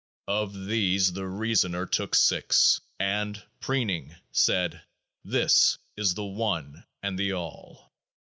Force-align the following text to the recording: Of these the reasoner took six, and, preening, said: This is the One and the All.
Of 0.27 0.65
these 0.65 1.13
the 1.13 1.27
reasoner 1.27 1.85
took 1.85 2.15
six, 2.15 2.81
and, 2.99 3.39
preening, 3.59 4.15
said: 4.31 4.81
This 5.23 5.77
is 5.95 6.15
the 6.15 6.25
One 6.25 6.87
and 7.03 7.19
the 7.19 7.33
All. 7.33 7.93